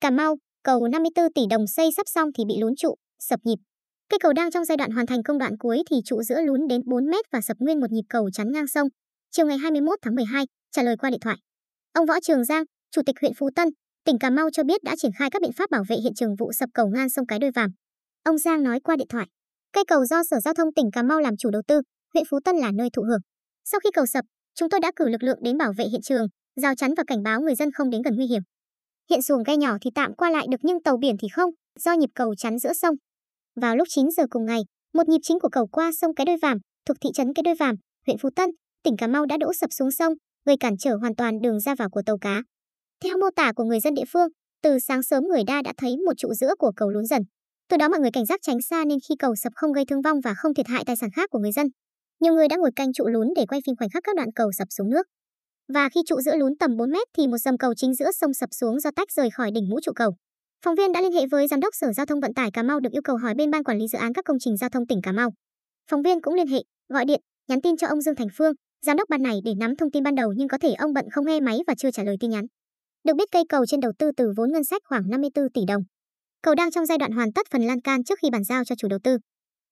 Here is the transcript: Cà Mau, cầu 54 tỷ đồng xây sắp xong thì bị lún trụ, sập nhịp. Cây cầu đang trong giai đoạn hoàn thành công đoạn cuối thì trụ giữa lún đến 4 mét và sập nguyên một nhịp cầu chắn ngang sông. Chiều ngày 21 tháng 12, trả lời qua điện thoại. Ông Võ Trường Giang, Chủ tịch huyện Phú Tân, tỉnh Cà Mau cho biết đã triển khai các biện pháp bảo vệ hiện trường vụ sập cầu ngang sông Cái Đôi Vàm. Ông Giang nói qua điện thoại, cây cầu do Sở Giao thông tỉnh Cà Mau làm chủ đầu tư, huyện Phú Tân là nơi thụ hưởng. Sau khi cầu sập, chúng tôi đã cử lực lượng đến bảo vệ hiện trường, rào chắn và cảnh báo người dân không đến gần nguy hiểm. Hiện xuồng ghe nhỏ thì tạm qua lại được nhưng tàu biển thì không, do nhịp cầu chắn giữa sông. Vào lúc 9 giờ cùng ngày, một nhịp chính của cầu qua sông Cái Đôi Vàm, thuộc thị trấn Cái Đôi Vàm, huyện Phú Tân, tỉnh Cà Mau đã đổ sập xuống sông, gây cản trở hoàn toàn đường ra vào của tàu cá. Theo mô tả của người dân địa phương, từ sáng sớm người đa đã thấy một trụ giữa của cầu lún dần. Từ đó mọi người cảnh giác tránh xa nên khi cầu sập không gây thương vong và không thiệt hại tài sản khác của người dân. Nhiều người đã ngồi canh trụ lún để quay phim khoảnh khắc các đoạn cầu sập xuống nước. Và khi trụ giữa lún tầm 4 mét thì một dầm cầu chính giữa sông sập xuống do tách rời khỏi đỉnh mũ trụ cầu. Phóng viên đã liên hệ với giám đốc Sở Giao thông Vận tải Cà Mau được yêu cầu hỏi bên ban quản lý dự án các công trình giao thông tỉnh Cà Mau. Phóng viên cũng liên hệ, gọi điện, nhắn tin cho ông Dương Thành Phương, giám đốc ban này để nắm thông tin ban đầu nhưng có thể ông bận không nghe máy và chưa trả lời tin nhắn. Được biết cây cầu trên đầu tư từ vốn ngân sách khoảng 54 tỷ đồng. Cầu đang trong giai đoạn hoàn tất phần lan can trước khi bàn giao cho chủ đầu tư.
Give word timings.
Cà 0.00 0.10
Mau, 0.10 0.36
cầu 0.62 0.88
54 0.88 1.32
tỷ 1.32 1.42
đồng 1.50 1.66
xây 1.66 1.90
sắp 1.96 2.06
xong 2.06 2.28
thì 2.38 2.44
bị 2.48 2.54
lún 2.60 2.76
trụ, 2.76 2.94
sập 3.18 3.40
nhịp. 3.44 3.56
Cây 4.08 4.18
cầu 4.22 4.32
đang 4.32 4.50
trong 4.50 4.64
giai 4.64 4.76
đoạn 4.76 4.90
hoàn 4.90 5.06
thành 5.06 5.22
công 5.22 5.38
đoạn 5.38 5.58
cuối 5.58 5.82
thì 5.90 5.96
trụ 6.04 6.22
giữa 6.22 6.42
lún 6.42 6.60
đến 6.68 6.80
4 6.86 7.06
mét 7.06 7.24
và 7.32 7.40
sập 7.40 7.56
nguyên 7.60 7.80
một 7.80 7.90
nhịp 7.90 8.02
cầu 8.08 8.30
chắn 8.32 8.52
ngang 8.52 8.66
sông. 8.66 8.88
Chiều 9.30 9.46
ngày 9.46 9.58
21 9.58 9.98
tháng 10.02 10.14
12, 10.14 10.44
trả 10.72 10.82
lời 10.82 10.96
qua 10.96 11.10
điện 11.10 11.20
thoại. 11.20 11.36
Ông 11.92 12.06
Võ 12.06 12.20
Trường 12.20 12.44
Giang, 12.44 12.64
Chủ 12.90 13.02
tịch 13.06 13.16
huyện 13.20 13.32
Phú 13.38 13.50
Tân, 13.56 13.68
tỉnh 14.04 14.18
Cà 14.18 14.30
Mau 14.30 14.50
cho 14.50 14.64
biết 14.64 14.82
đã 14.84 14.94
triển 14.98 15.10
khai 15.18 15.30
các 15.30 15.42
biện 15.42 15.52
pháp 15.52 15.70
bảo 15.70 15.84
vệ 15.88 15.96
hiện 15.96 16.12
trường 16.16 16.36
vụ 16.38 16.52
sập 16.52 16.68
cầu 16.74 16.88
ngang 16.94 17.10
sông 17.10 17.26
Cái 17.26 17.38
Đôi 17.38 17.50
Vàm. 17.50 17.70
Ông 18.24 18.38
Giang 18.38 18.62
nói 18.62 18.80
qua 18.80 18.96
điện 18.96 19.08
thoại, 19.08 19.26
cây 19.72 19.84
cầu 19.88 20.04
do 20.04 20.22
Sở 20.30 20.40
Giao 20.40 20.54
thông 20.54 20.74
tỉnh 20.74 20.90
Cà 20.92 21.02
Mau 21.02 21.20
làm 21.20 21.36
chủ 21.36 21.50
đầu 21.50 21.62
tư, 21.68 21.80
huyện 22.14 22.24
Phú 22.30 22.38
Tân 22.44 22.56
là 22.56 22.70
nơi 22.74 22.88
thụ 22.92 23.02
hưởng. 23.02 23.20
Sau 23.64 23.80
khi 23.80 23.90
cầu 23.94 24.06
sập, 24.06 24.24
chúng 24.54 24.70
tôi 24.70 24.80
đã 24.80 24.90
cử 24.96 25.08
lực 25.08 25.22
lượng 25.22 25.38
đến 25.42 25.58
bảo 25.58 25.72
vệ 25.78 25.84
hiện 25.84 26.00
trường, 26.02 26.26
rào 26.56 26.74
chắn 26.74 26.94
và 26.96 27.04
cảnh 27.06 27.22
báo 27.22 27.40
người 27.40 27.54
dân 27.54 27.72
không 27.72 27.90
đến 27.90 28.02
gần 28.02 28.16
nguy 28.16 28.26
hiểm. 28.26 28.42
Hiện 29.10 29.22
xuồng 29.22 29.42
ghe 29.42 29.56
nhỏ 29.56 29.76
thì 29.80 29.90
tạm 29.94 30.14
qua 30.14 30.30
lại 30.30 30.46
được 30.50 30.60
nhưng 30.62 30.82
tàu 30.82 30.96
biển 30.96 31.16
thì 31.20 31.28
không, 31.32 31.50
do 31.78 31.92
nhịp 31.92 32.10
cầu 32.14 32.34
chắn 32.34 32.58
giữa 32.58 32.72
sông. 32.72 32.94
Vào 33.60 33.76
lúc 33.76 33.88
9 33.90 34.10
giờ 34.10 34.22
cùng 34.30 34.44
ngày, 34.44 34.60
một 34.94 35.08
nhịp 35.08 35.18
chính 35.22 35.40
của 35.40 35.48
cầu 35.48 35.66
qua 35.66 35.90
sông 36.00 36.14
Cái 36.14 36.24
Đôi 36.24 36.36
Vàm, 36.42 36.58
thuộc 36.86 36.96
thị 37.00 37.10
trấn 37.14 37.34
Cái 37.34 37.42
Đôi 37.42 37.54
Vàm, 37.54 37.74
huyện 38.06 38.18
Phú 38.18 38.28
Tân, 38.36 38.50
tỉnh 38.84 38.96
Cà 38.96 39.06
Mau 39.06 39.26
đã 39.26 39.36
đổ 39.40 39.52
sập 39.52 39.70
xuống 39.72 39.90
sông, 39.90 40.12
gây 40.46 40.56
cản 40.60 40.76
trở 40.78 40.96
hoàn 40.96 41.14
toàn 41.14 41.40
đường 41.40 41.60
ra 41.60 41.74
vào 41.74 41.90
của 41.90 42.02
tàu 42.06 42.18
cá. 42.18 42.42
Theo 43.04 43.18
mô 43.18 43.26
tả 43.36 43.52
của 43.56 43.64
người 43.64 43.80
dân 43.80 43.94
địa 43.94 44.04
phương, 44.12 44.28
từ 44.62 44.78
sáng 44.78 45.02
sớm 45.02 45.24
người 45.24 45.42
đa 45.46 45.62
đã 45.62 45.72
thấy 45.76 45.96
một 46.06 46.12
trụ 46.16 46.34
giữa 46.34 46.54
của 46.58 46.72
cầu 46.76 46.90
lún 46.90 47.04
dần. 47.04 47.22
Từ 47.68 47.76
đó 47.76 47.88
mọi 47.88 48.00
người 48.00 48.10
cảnh 48.12 48.26
giác 48.26 48.40
tránh 48.42 48.58
xa 48.70 48.84
nên 48.84 48.98
khi 49.08 49.14
cầu 49.18 49.34
sập 49.36 49.52
không 49.54 49.72
gây 49.72 49.84
thương 49.84 50.02
vong 50.02 50.20
và 50.24 50.34
không 50.36 50.54
thiệt 50.54 50.66
hại 50.66 50.84
tài 50.86 50.96
sản 50.96 51.10
khác 51.16 51.30
của 51.30 51.38
người 51.38 51.52
dân. 51.52 51.66
Nhiều 52.20 52.34
người 52.34 52.48
đã 52.48 52.56
ngồi 52.56 52.70
canh 52.76 52.92
trụ 52.92 53.06
lún 53.06 53.26
để 53.36 53.46
quay 53.46 53.60
phim 53.66 53.76
khoảnh 53.76 53.90
khắc 53.90 54.02
các 54.04 54.16
đoạn 54.16 54.28
cầu 54.34 54.50
sập 54.58 54.68
xuống 54.70 54.90
nước. 54.90 55.06
Và 55.74 55.88
khi 55.88 56.00
trụ 56.06 56.20
giữa 56.20 56.36
lún 56.36 56.52
tầm 56.60 56.76
4 56.76 56.90
mét 56.90 57.08
thì 57.16 57.26
một 57.26 57.38
dầm 57.38 57.58
cầu 57.58 57.74
chính 57.74 57.94
giữa 57.94 58.10
sông 58.12 58.34
sập 58.34 58.48
xuống 58.52 58.80
do 58.80 58.90
tách 58.96 59.12
rời 59.12 59.30
khỏi 59.30 59.50
đỉnh 59.54 59.68
mũ 59.68 59.80
trụ 59.80 59.92
cầu. 59.92 60.10
Phóng 60.64 60.74
viên 60.74 60.92
đã 60.92 61.00
liên 61.00 61.12
hệ 61.12 61.26
với 61.30 61.48
giám 61.48 61.60
đốc 61.60 61.74
Sở 61.74 61.92
Giao 61.92 62.06
thông 62.06 62.20
Vận 62.20 62.34
tải 62.34 62.50
Cà 62.50 62.62
Mau 62.62 62.80
được 62.80 62.92
yêu 62.92 63.02
cầu 63.04 63.16
hỏi 63.16 63.34
bên 63.34 63.50
ban 63.50 63.64
quản 63.64 63.78
lý 63.78 63.88
dự 63.88 63.98
án 63.98 64.12
các 64.12 64.24
công 64.24 64.38
trình 64.40 64.56
giao 64.56 64.70
thông 64.70 64.86
tỉnh 64.86 65.02
Cà 65.02 65.12
Mau. 65.12 65.30
Phóng 65.90 66.02
viên 66.02 66.20
cũng 66.20 66.34
liên 66.34 66.46
hệ, 66.46 66.62
gọi 66.88 67.04
điện, 67.04 67.20
nhắn 67.48 67.60
tin 67.60 67.76
cho 67.76 67.86
ông 67.86 68.00
Dương 68.00 68.14
Thành 68.14 68.28
Phương, 68.38 68.52
giám 68.86 68.96
đốc 68.96 69.08
ban 69.08 69.22
này 69.22 69.38
để 69.44 69.52
nắm 69.60 69.76
thông 69.76 69.90
tin 69.90 70.02
ban 70.02 70.14
đầu 70.14 70.32
nhưng 70.36 70.48
có 70.48 70.58
thể 70.58 70.72
ông 70.74 70.92
bận 70.92 71.04
không 71.12 71.26
nghe 71.26 71.40
máy 71.40 71.58
và 71.66 71.74
chưa 71.78 71.90
trả 71.90 72.02
lời 72.02 72.16
tin 72.20 72.30
nhắn. 72.30 72.44
Được 73.04 73.14
biết 73.16 73.28
cây 73.32 73.42
cầu 73.48 73.66
trên 73.66 73.80
đầu 73.80 73.92
tư 73.98 74.10
từ 74.16 74.32
vốn 74.36 74.52
ngân 74.52 74.64
sách 74.64 74.82
khoảng 74.84 75.10
54 75.10 75.44
tỷ 75.54 75.60
đồng. 75.68 75.82
Cầu 76.42 76.54
đang 76.54 76.70
trong 76.70 76.86
giai 76.86 76.98
đoạn 76.98 77.12
hoàn 77.12 77.32
tất 77.32 77.46
phần 77.50 77.62
lan 77.62 77.80
can 77.80 78.04
trước 78.04 78.18
khi 78.22 78.30
bàn 78.30 78.44
giao 78.44 78.64
cho 78.64 78.74
chủ 78.78 78.88
đầu 78.88 78.98
tư. 79.04 79.18